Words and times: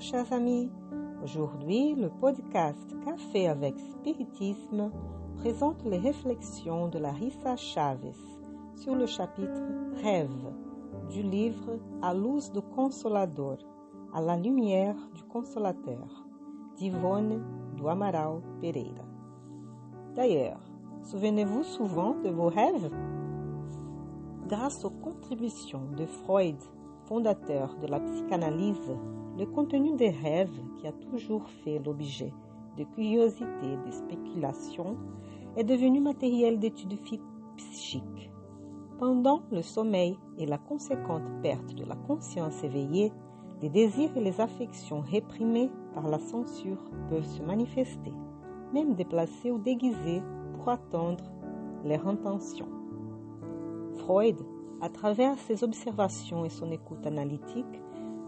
Chers 0.00 0.32
amis. 0.32 0.70
Aujourd'hui, 1.24 1.96
le 1.96 2.08
podcast 2.08 2.96
Café 3.04 3.48
avec 3.48 3.76
Spiritisme 3.80 4.92
présente 5.38 5.84
les 5.84 5.98
réflexions 5.98 6.86
de 6.86 7.00
Larissa 7.00 7.56
Chavez 7.56 8.14
sur 8.76 8.94
le 8.94 9.06
chapitre 9.06 9.60
Rêve 10.00 10.52
du 11.10 11.22
livre 11.22 11.80
À 12.00 12.14
luz 12.14 12.52
do 12.52 12.62
Consolador, 12.62 13.56
à 14.14 14.20
la 14.22 14.36
lumière 14.36 14.94
du 15.16 15.24
Consolateur 15.24 16.24
d'Yvonne 16.76 17.42
do 17.76 17.88
Amaral 17.88 18.40
Pereira. 18.60 19.04
D'ailleurs, 20.14 20.60
souvenez-vous 21.02 21.64
souvent 21.64 22.14
de 22.22 22.28
vos 22.28 22.48
rêves? 22.48 22.88
Grâce 24.46 24.84
aux 24.84 24.90
contributions 24.90 25.90
de 25.96 26.06
Freud, 26.06 26.56
fondateur 27.06 27.74
de 27.82 27.88
la 27.88 27.98
psychanalyse, 27.98 28.96
le 29.38 29.46
contenu 29.46 29.94
des 29.94 30.10
rêves, 30.10 30.60
qui 30.76 30.86
a 30.88 30.92
toujours 30.92 31.48
fait 31.64 31.78
l'objet 31.78 32.32
de 32.76 32.84
curiosités 32.84 33.72
et 33.72 33.86
de 33.86 33.90
spéculations, 33.92 34.96
est 35.56 35.64
devenu 35.64 36.00
matériel 36.00 36.58
d'études 36.58 36.98
psychiques. 37.56 38.30
Pendant 38.98 39.42
le 39.52 39.62
sommeil 39.62 40.18
et 40.38 40.46
la 40.46 40.58
conséquente 40.58 41.22
perte 41.40 41.74
de 41.74 41.84
la 41.84 41.94
conscience 41.94 42.64
éveillée, 42.64 43.12
les 43.62 43.68
désirs 43.68 44.16
et 44.16 44.20
les 44.20 44.40
affections 44.40 45.00
réprimés 45.00 45.70
par 45.94 46.08
la 46.08 46.18
censure 46.18 46.82
peuvent 47.08 47.24
se 47.24 47.42
manifester, 47.42 48.12
même 48.72 48.94
déplacés 48.94 49.52
ou 49.52 49.58
déguisés 49.58 50.22
pour 50.54 50.68
attendre 50.68 51.24
leur 51.84 52.06
intention. 52.08 52.66
Freud, 53.98 54.36
à 54.80 54.88
travers 54.88 55.38
ses 55.38 55.62
observations 55.62 56.44
et 56.44 56.50
son 56.50 56.70
écoute 56.70 57.06
analytique, 57.06 57.82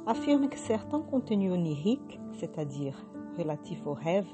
affirme 0.06 0.48
que 0.48 0.59
certains 0.59 1.01
contenus 1.01 1.53
oniriques, 1.53 2.20
c'est-à-dire 2.33 2.97
relatifs 3.37 3.87
aux 3.87 3.95
rêves, 3.95 4.31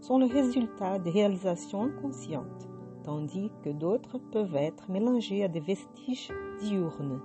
sont 0.00 0.18
le 0.18 0.26
résultat 0.26 0.98
des 0.98 1.10
réalisations 1.10 1.82
inconscientes, 1.82 2.68
tandis 3.02 3.50
que 3.62 3.70
d'autres 3.70 4.18
peuvent 4.18 4.56
être 4.56 4.90
mélangés 4.90 5.44
à 5.44 5.48
des 5.48 5.60
vestiges 5.60 6.32
diurnes, 6.60 7.20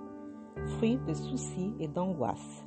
fruits 0.76 0.98
de 1.06 1.14
soucis 1.14 1.74
et 1.78 1.88
d'angoisses. 1.88 2.66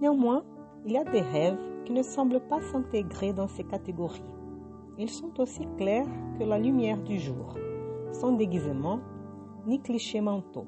Néanmoins, 0.00 0.42
il 0.84 0.92
y 0.92 0.96
a 0.96 1.04
des 1.04 1.20
rêves 1.20 1.60
qui 1.84 1.92
ne 1.92 2.02
semblent 2.02 2.40
pas 2.48 2.60
s'intégrer 2.60 3.32
dans 3.32 3.48
ces 3.48 3.64
catégories. 3.64 4.22
Ils 4.98 5.10
sont 5.10 5.40
aussi 5.40 5.66
clairs 5.76 6.08
que 6.38 6.44
la 6.44 6.58
lumière 6.58 7.02
du 7.02 7.18
jour, 7.18 7.56
sans 8.10 8.32
déguisement 8.32 9.00
ni 9.66 9.80
clichés 9.80 10.20
mentaux. 10.20 10.66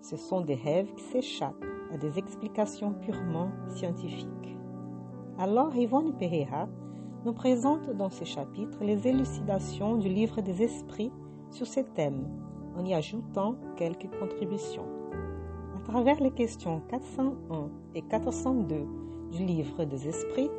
Ce 0.00 0.16
sont 0.16 0.40
des 0.40 0.54
rêves 0.54 0.92
qui 0.94 1.02
s'échappent 1.04 1.64
à 1.92 1.96
des 1.96 2.18
explications 2.18 2.92
purement 2.92 3.50
scientifiques. 3.68 4.58
Alors 5.38 5.74
Yvonne 5.76 6.16
Pereira 6.16 6.68
nous 7.24 7.32
présente 7.32 7.90
dans 7.90 8.10
ce 8.10 8.24
chapitre 8.24 8.78
les 8.82 9.06
élucidations 9.06 9.96
du 9.96 10.08
livre 10.08 10.40
des 10.40 10.62
esprits 10.62 11.12
sur 11.50 11.66
ces 11.66 11.84
thèmes, 11.84 12.28
en 12.76 12.84
y 12.84 12.94
ajoutant 12.94 13.56
quelques 13.76 14.08
contributions. 14.18 14.86
À 15.76 15.80
travers 15.80 16.20
les 16.20 16.30
questions 16.30 16.82
401 16.88 17.70
et 17.94 18.02
402 18.02 18.86
du 19.32 19.44
livre 19.44 19.84
des 19.84 20.08
esprits, 20.08 20.50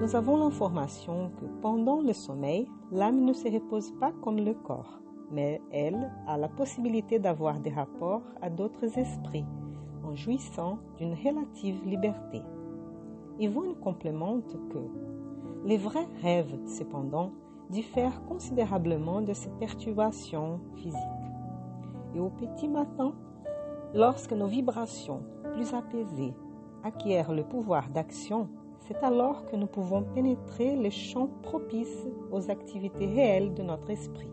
nous 0.00 0.14
avons 0.14 0.36
l'information 0.36 1.30
que 1.40 1.46
pendant 1.60 2.00
le 2.00 2.12
sommeil, 2.12 2.68
l'âme 2.92 3.24
ne 3.24 3.32
se 3.32 3.48
repose 3.48 3.92
pas 3.98 4.12
comme 4.22 4.38
le 4.38 4.54
corps 4.54 5.00
mais 5.30 5.60
elle 5.70 6.10
a 6.26 6.36
la 6.36 6.48
possibilité 6.48 7.18
d'avoir 7.18 7.60
des 7.60 7.70
rapports 7.70 8.22
à 8.42 8.50
d'autres 8.50 8.98
esprits 8.98 9.44
en 10.04 10.14
jouissant 10.14 10.78
d'une 10.98 11.14
relative 11.14 11.84
liberté. 11.84 12.42
Yvonne 13.38 13.74
complémente 13.76 14.56
que 14.70 14.78
les 15.64 15.76
vrais 15.76 16.08
rêves, 16.22 16.58
cependant, 16.66 17.32
diffèrent 17.70 18.22
considérablement 18.24 19.22
de 19.22 19.32
ces 19.32 19.50
perturbations 19.50 20.60
physiques. 20.76 20.98
Et 22.14 22.20
au 22.20 22.30
petit 22.30 22.68
matin, 22.68 23.14
lorsque 23.94 24.32
nos 24.32 24.46
vibrations, 24.46 25.22
plus 25.54 25.72
apaisées, 25.74 26.34
acquièrent 26.82 27.32
le 27.32 27.44
pouvoir 27.44 27.88
d'action, 27.90 28.48
c'est 28.80 29.02
alors 29.04 29.46
que 29.46 29.56
nous 29.56 29.66
pouvons 29.66 30.02
pénétrer 30.02 30.76
les 30.76 30.90
champs 30.90 31.30
propices 31.42 32.08
aux 32.32 32.50
activités 32.50 33.06
réelles 33.06 33.54
de 33.54 33.62
notre 33.62 33.90
esprit. 33.90 34.32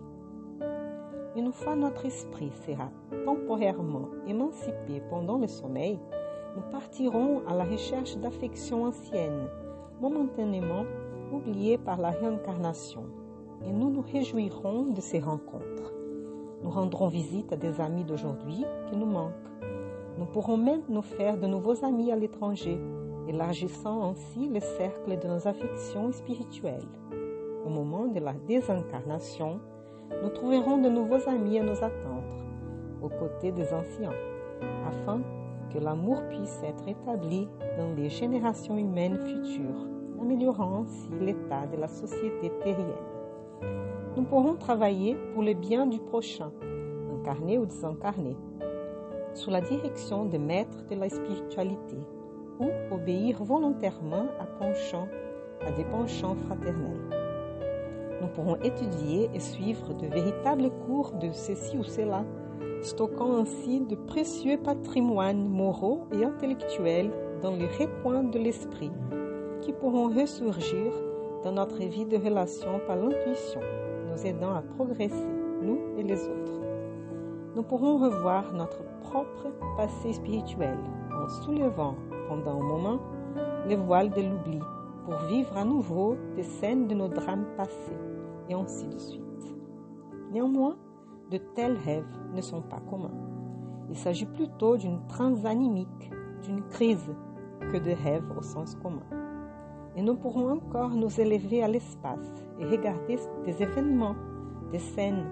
Une 1.37 1.51
fois 1.51 1.75
notre 1.75 2.07
esprit 2.07 2.49
sera 2.65 2.89
temporairement 3.23 4.07
émancipé 4.25 5.03
pendant 5.07 5.37
le 5.37 5.45
sommeil, 5.45 5.99
nous 6.55 6.63
partirons 6.71 7.43
à 7.47 7.53
la 7.53 7.63
recherche 7.63 8.17
d'affections 8.17 8.85
anciennes, 8.85 9.47
momentanément 10.01 10.83
oubliées 11.31 11.77
par 11.77 11.99
la 11.99 12.09
réincarnation, 12.09 13.03
et 13.63 13.71
nous 13.71 13.91
nous 13.91 14.01
réjouirons 14.01 14.85
de 14.85 14.99
ces 14.99 15.19
rencontres. 15.19 15.93
Nous 16.63 16.71
rendrons 16.71 17.07
visite 17.07 17.53
à 17.53 17.55
des 17.55 17.79
amis 17.81 18.03
d'aujourd'hui 18.03 18.65
qui 18.89 18.97
nous 18.97 19.05
manquent. 19.05 19.33
Nous 20.17 20.25
pourrons 20.25 20.57
même 20.57 20.81
nous 20.89 21.03
faire 21.03 21.37
de 21.37 21.45
nouveaux 21.45 21.85
amis 21.85 22.11
à 22.11 22.15
l'étranger, 22.15 22.79
élargissant 23.27 24.09
ainsi 24.09 24.49
le 24.49 24.59
cercle 24.59 25.19
de 25.19 25.27
nos 25.27 25.47
affections 25.47 26.11
spirituelles. 26.11 26.89
Au 27.63 27.69
moment 27.69 28.07
de 28.07 28.19
la 28.21 28.33
désincarnation, 28.33 29.59
nous 30.23 30.29
trouverons 30.29 30.77
de 30.77 30.89
nouveaux 30.89 31.27
amis 31.27 31.59
à 31.59 31.63
nous 31.63 31.77
attendre, 31.77 32.23
aux 33.01 33.09
côtés 33.09 33.51
des 33.51 33.73
anciens, 33.73 34.13
afin 34.87 35.21
que 35.73 35.79
l'amour 35.79 36.21
puisse 36.29 36.61
être 36.63 36.87
établi 36.87 37.47
dans 37.77 37.93
les 37.95 38.09
générations 38.09 38.77
humaines 38.77 39.17
futures, 39.17 39.87
améliorant 40.19 40.81
ainsi 40.83 41.09
l'état 41.19 41.67
de 41.67 41.77
la 41.77 41.87
société 41.87 42.51
terrienne. 42.61 42.87
Nous 44.15 44.23
pourrons 44.23 44.55
travailler 44.55 45.15
pour 45.33 45.43
le 45.43 45.53
bien 45.53 45.85
du 45.85 45.99
prochain, 45.99 46.51
incarné 47.19 47.59
ou 47.59 47.65
désincarné, 47.65 48.35
sous 49.33 49.51
la 49.51 49.61
direction 49.61 50.25
des 50.25 50.39
maîtres 50.39 50.85
de 50.89 50.95
la 50.95 51.09
spiritualité, 51.09 51.97
ou 52.59 52.69
obéir 52.91 53.43
volontairement 53.43 54.25
à 54.39 55.71
des 55.71 55.83
penchants 55.83 56.35
fraternels 56.47 57.26
nous 58.21 58.27
pourrons 58.27 58.57
étudier 58.63 59.29
et 59.33 59.39
suivre 59.39 59.93
de 59.93 60.07
véritables 60.07 60.71
cours 60.85 61.13
de 61.13 61.31
ceci 61.31 61.77
ou 61.77 61.83
cela, 61.83 62.25
stockant 62.81 63.37
ainsi 63.37 63.81
de 63.81 63.95
précieux 63.95 64.57
patrimoines 64.57 65.47
moraux 65.47 66.07
et 66.13 66.23
intellectuels 66.23 67.11
dans 67.41 67.55
les 67.55 67.67
recoins 67.67 68.23
de 68.23 68.39
l'esprit, 68.39 68.91
qui 69.61 69.73
pourront 69.73 70.09
ressurgir 70.09 70.91
dans 71.43 71.51
notre 71.51 71.79
vie 71.79 72.05
de 72.05 72.17
relation 72.17 72.79
par 72.87 72.95
l'intuition, 72.95 73.61
nous 74.09 74.25
aidant 74.25 74.53
à 74.53 74.61
progresser, 74.61 75.27
nous 75.61 75.79
et 75.97 76.03
les 76.03 76.23
autres. 76.23 76.61
Nous 77.55 77.63
pourrons 77.63 77.97
revoir 77.97 78.53
notre 78.53 78.83
propre 79.01 79.47
passé 79.77 80.13
spirituel 80.13 80.77
en 81.11 81.27
soulevant 81.43 81.95
pendant 82.27 82.59
un 82.61 82.63
moment 82.63 82.99
les 83.67 83.75
voiles 83.75 84.11
de 84.11 84.21
l'oubli 84.21 84.59
pour 85.05 85.15
vivre 85.27 85.55
à 85.57 85.63
nouveau 85.63 86.17
des 86.35 86.43
scènes 86.43 86.87
de 86.87 86.93
nos 86.93 87.07
drames 87.07 87.45
passés, 87.55 87.97
et 88.49 88.53
ainsi 88.53 88.87
de 88.87 88.97
suite. 88.97 89.55
Néanmoins, 90.31 90.77
de 91.31 91.37
tels 91.37 91.77
rêves 91.77 92.17
ne 92.33 92.41
sont 92.41 92.61
pas 92.61 92.81
communs. 92.89 93.13
Il 93.89 93.97
s'agit 93.97 94.25
plutôt 94.25 94.77
d'une 94.77 95.05
transanimique, 95.07 96.11
d'une 96.43 96.63
crise, 96.63 97.13
que 97.71 97.77
de 97.77 97.91
rêves 97.91 98.31
au 98.37 98.41
sens 98.41 98.75
commun. 98.75 99.03
Et 99.95 100.01
nous 100.01 100.15
pourrons 100.15 100.51
encore 100.51 100.91
nous 100.91 101.19
élever 101.19 101.63
à 101.63 101.67
l'espace 101.67 102.31
et 102.59 102.65
regarder 102.65 103.17
des 103.45 103.63
événements, 103.63 104.15
des 104.71 104.79
scènes, 104.79 105.25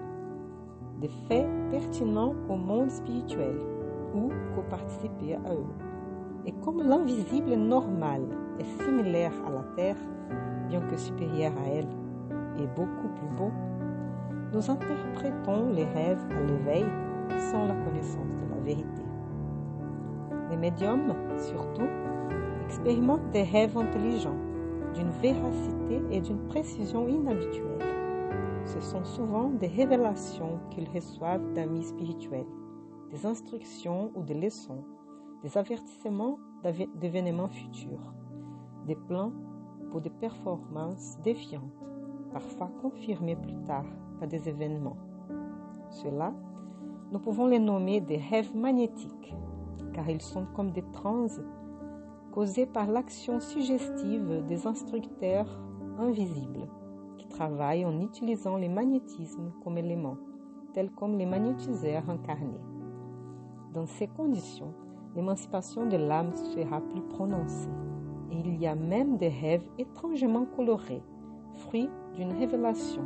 des 1.00 1.10
faits 1.28 1.48
pertinents 1.70 2.34
au 2.48 2.56
monde 2.56 2.90
spirituel 2.90 3.56
ou 4.14 4.30
co-participer 4.54 5.36
à 5.36 5.54
eux. 5.54 5.66
Et 6.46 6.52
comme 6.64 6.82
l'invisible 6.82 7.54
normal 7.54 8.22
est 8.58 8.82
similaire 8.84 9.32
à 9.46 9.50
la 9.50 9.62
Terre, 9.76 9.96
bien 10.68 10.80
que 10.80 10.96
supérieur 10.96 11.52
à 11.64 11.68
elle, 11.68 11.88
beaucoup 12.64 13.08
plus 13.08 13.28
beau, 13.36 13.50
nous 14.52 14.70
interprétons 14.70 15.70
les 15.72 15.84
rêves 15.84 16.24
à 16.30 16.42
l'éveil 16.42 16.84
sans 17.50 17.66
la 17.66 17.74
connaissance 17.74 18.34
de 18.36 18.54
la 18.54 18.60
vérité. 18.62 19.02
Les 20.50 20.56
médiums, 20.56 21.14
surtout, 21.38 21.88
expérimentent 22.64 23.30
des 23.30 23.42
rêves 23.42 23.76
intelligents, 23.76 24.36
d'une 24.94 25.10
véracité 25.10 26.02
et 26.10 26.20
d'une 26.20 26.46
précision 26.48 27.06
inhabituelles. 27.08 27.84
Ce 28.64 28.80
sont 28.80 29.04
souvent 29.04 29.50
des 29.50 29.68
révélations 29.68 30.58
qu'ils 30.70 30.88
reçoivent 30.88 31.52
d'amis 31.52 31.84
spirituels, 31.84 32.46
des 33.10 33.26
instructions 33.26 34.10
ou 34.14 34.22
des 34.22 34.34
leçons, 34.34 34.84
des 35.42 35.56
avertissements 35.58 36.38
d'événements 36.96 37.48
futurs, 37.48 38.14
des 38.86 38.96
plans 38.96 39.32
pour 39.90 40.00
des 40.00 40.10
performances 40.10 41.18
défiantes, 41.22 41.85
parfois 42.36 42.70
confirmés 42.82 43.34
plus 43.34 43.56
tard 43.64 43.86
par 44.18 44.28
des 44.28 44.46
événements. 44.46 44.98
Ceux-là, 45.88 46.34
nous 47.10 47.18
pouvons 47.18 47.46
les 47.46 47.58
nommer 47.58 48.02
des 48.02 48.18
rêves 48.18 48.54
magnétiques, 48.54 49.34
car 49.94 50.06
ils 50.10 50.20
sont 50.20 50.44
comme 50.54 50.70
des 50.70 50.84
trans 50.92 51.28
causée 52.32 52.66
par 52.66 52.88
l'action 52.88 53.40
suggestive 53.40 54.44
des 54.46 54.66
instructeurs 54.66 55.48
invisibles 55.98 56.68
qui 57.16 57.26
travaillent 57.26 57.86
en 57.86 58.02
utilisant 58.02 58.58
les 58.58 58.68
magnétismes 58.68 59.52
comme 59.64 59.78
éléments, 59.78 60.18
tels 60.74 60.90
comme 60.90 61.16
les 61.16 61.24
magnétiseurs 61.24 62.10
incarnés. 62.10 62.60
Dans 63.72 63.86
ces 63.86 64.08
conditions, 64.08 64.74
l'émancipation 65.14 65.86
de 65.86 65.96
l'âme 65.96 66.34
sera 66.34 66.82
plus 66.82 67.00
prononcée. 67.00 67.70
Et 68.30 68.36
il 68.40 68.60
y 68.60 68.66
a 68.66 68.74
même 68.74 69.16
des 69.16 69.28
rêves 69.28 69.66
étrangement 69.78 70.44
colorés, 70.44 71.02
fruits 71.56 71.90
d'une 72.14 72.32
révélation, 72.32 73.02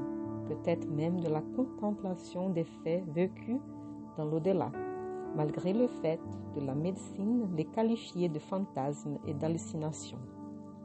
peut-être 0.47 0.88
même 0.91 1.20
de 1.20 1.29
la 1.29 1.43
contemplation 1.56 2.50
des 2.50 2.64
faits 2.64 3.05
vécus 3.12 3.61
dans 4.17 4.25
l'au-delà, 4.25 4.70
malgré 5.37 5.73
le 5.73 5.87
fait 5.87 6.20
de 6.56 6.64
la 6.64 6.75
médecine 6.75 7.49
les 7.56 7.64
qualifier 7.64 8.29
de 8.29 8.38
fantasmes 8.38 9.19
et 9.26 9.35
d'hallucinations, 9.35 10.19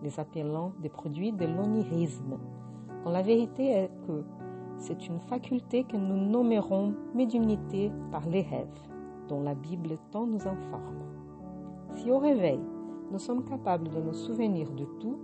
les 0.02 0.20
appelant 0.20 0.74
des 0.82 0.90
produits 0.90 1.32
de 1.32 1.46
l'onirisme, 1.46 2.38
quand 3.04 3.12
la 3.12 3.22
vérité 3.22 3.70
est 3.70 3.92
que 4.08 4.24
c'est 4.78 5.08
une 5.08 5.20
faculté 5.20 5.84
que 5.84 5.98
nous 5.98 6.18
nommerons 6.18 6.94
médiumnité 7.14 7.92
par 8.12 8.28
les 8.28 8.42
rêves, 8.42 8.68
dont 9.28 9.42
la 9.42 9.56
Bible 9.56 9.98
tant 10.12 10.28
nous 10.28 10.48
informe. 10.48 11.04
Si 11.94 12.12
au 12.12 12.20
réveil, 12.20 12.60
nous 13.12 13.20
sommes 13.20 13.46
capables 13.46 13.90
de 13.90 14.02
nous 14.02 14.14
souvenir 14.14 14.70
de 14.72 14.86
tout, 15.00 15.18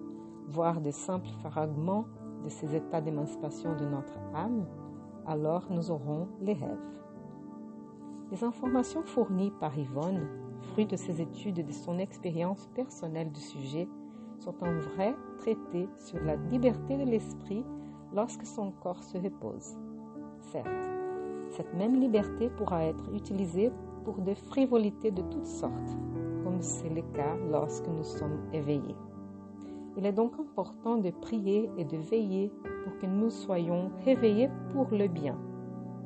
voire 0.48 0.80
de 0.80 0.92
simples 0.92 1.30
fragments 1.42 2.06
de 2.44 2.50
ces 2.50 2.76
états 2.76 3.02
d'émancipation 3.02 3.76
de 3.76 3.86
notre 3.86 4.18
âme, 4.34 4.66
alors 5.26 5.64
nous 5.70 5.92
aurons 5.92 6.28
les 6.42 6.54
rêves. 6.54 6.78
Les 8.32 8.44
informations 8.44 9.04
fournies 9.04 9.52
par 9.60 9.78
Yvonne, 9.78 10.28
fruit 10.72 10.86
de 10.86 10.96
ses 10.96 11.22
études 11.22 11.60
et 11.60 11.64
de 11.64 11.72
son 11.72 12.00
expérience 12.00 12.68
personnelle 12.76 13.32
du 13.32 13.42
sujet, 13.42 13.88
sont 14.40 14.56
un 14.62 14.78
vrai 14.80 15.16
traité 15.38 15.88
sur 15.98 16.20
la 16.24 16.36
liberté 16.36 16.98
de 16.98 17.04
l'esprit 17.04 17.66
lorsque 18.14 18.46
son 18.46 18.72
corps 18.72 19.04
se 19.04 19.18
repose. 19.18 19.76
Certes, 20.52 20.90
cette 21.52 21.74
même 21.74 22.00
liberté 22.00 22.50
pourra 22.50 22.86
être 22.86 23.14
utilisée 23.14 23.72
pour 24.04 24.16
des 24.16 24.36
frivolités 24.36 25.12
de 25.12 25.22
toutes 25.22 25.46
sortes, 25.46 25.98
comme 26.44 26.62
c'est 26.62 26.90
le 26.90 27.02
cas 27.14 27.36
lorsque 27.52 27.88
nous 27.88 28.04
sommes 28.04 28.40
éveillés. 28.54 28.96
Il 29.98 30.06
est 30.06 30.14
donc 30.14 30.34
important 30.40 30.98
de 30.98 31.12
prier 31.12 31.70
et 31.78 31.86
de 31.86 31.98
veiller 31.98 32.52
pour 32.84 32.98
que 32.98 33.06
nous 33.06 33.30
soyons 33.30 33.92
réveillés 34.06 34.50
pour 34.72 34.88
le 34.92 35.08
bien, 35.08 35.38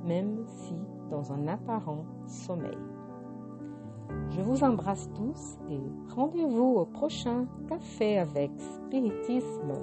même 0.04 0.44
si 0.46 0.76
dans 1.12 1.32
un 1.32 1.48
apparent 1.48 2.06
sommeil. 2.26 2.78
Je 4.30 4.42
vous 4.42 4.64
embrasse 4.64 5.10
tous 5.16 5.58
et 5.70 5.80
rendez-vous 6.16 6.76
au 6.78 6.86
prochain 6.86 7.46
café 7.70 8.18
avec 8.18 8.52
spiritisme 8.60 9.74